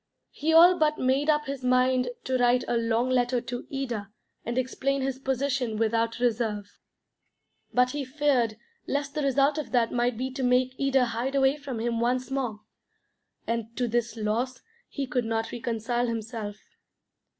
He 0.31 0.51
all 0.51 0.79
but 0.79 0.97
made 0.97 1.29
up 1.29 1.45
his 1.45 1.63
mind 1.63 2.09
to 2.23 2.35
write 2.39 2.63
a 2.67 2.75
long 2.75 3.07
letter 3.11 3.39
to 3.41 3.67
Ida 3.71 4.09
and 4.43 4.57
explain 4.57 5.03
his 5.03 5.19
position 5.19 5.77
without 5.77 6.17
reserve. 6.19 6.79
But 7.71 7.91
he 7.91 8.03
feared 8.03 8.57
lest 8.87 9.13
the 9.13 9.21
result 9.21 9.59
of 9.59 9.69
that 9.73 9.91
might 9.93 10.17
be 10.17 10.31
to 10.31 10.41
make 10.41 10.73
Ida 10.81 11.05
hide 11.05 11.35
away 11.35 11.55
from 11.55 11.79
him 11.79 11.99
once 11.99 12.31
more, 12.31 12.61
and 13.45 13.77
to 13.77 13.87
this 13.87 14.17
loss 14.17 14.63
he 14.89 15.05
could 15.05 15.25
not 15.25 15.51
reconcile 15.51 16.07
himself. 16.07 16.57